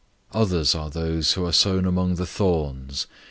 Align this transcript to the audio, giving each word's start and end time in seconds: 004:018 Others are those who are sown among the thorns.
004:018 0.33 0.41
Others 0.41 0.73
are 0.75 0.89
those 0.89 1.33
who 1.33 1.45
are 1.45 1.51
sown 1.51 1.85
among 1.85 2.15
the 2.15 2.25
thorns. 2.25 3.05